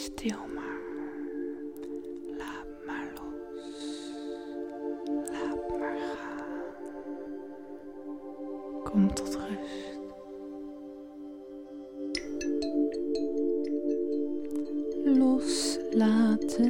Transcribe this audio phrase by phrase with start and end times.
[0.00, 0.80] Stil maar.
[2.38, 4.10] Laat maar los.
[5.30, 6.74] Laat maar gaan.
[8.84, 9.98] Kom tot rust.
[15.18, 16.60] Loslaten.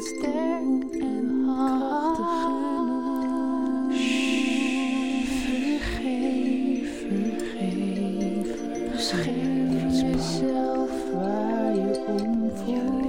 [0.00, 3.94] Sterk en krachtig genoeg.
[5.44, 8.48] Vergeef, vergeef.
[8.94, 13.06] Geef jezelf waar je om voelt.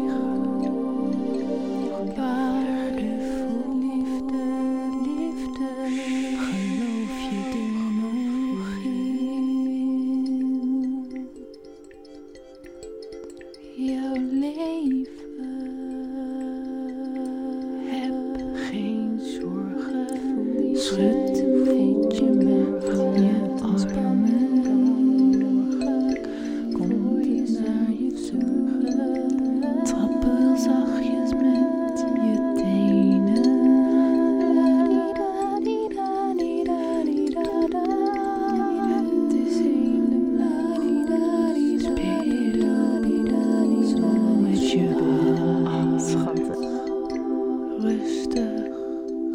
[2.18, 4.44] Waardevol liefde,
[5.06, 5.70] liefde.
[6.46, 7.70] Geloof je er
[8.02, 9.08] nog in?
[13.76, 15.29] Jouw leven.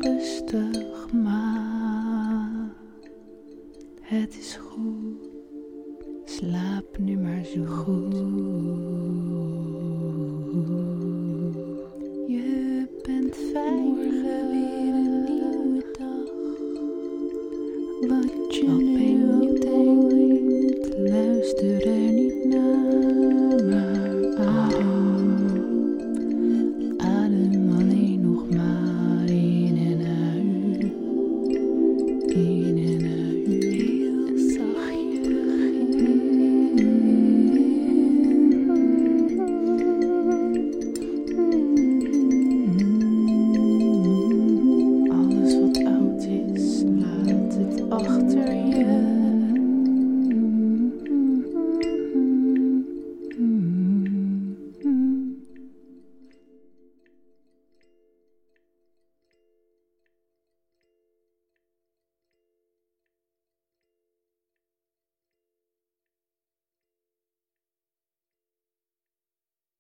[0.05, 2.71] rustig, maar
[4.01, 5.33] het is goed.
[6.25, 8.15] Slaap nu maar zo goed.
[12.27, 13.83] Je bent fijn.
[13.83, 16.33] Morgen weer een nieuwe dag.
[18.09, 21.94] Wat je nu denkt, luisteren.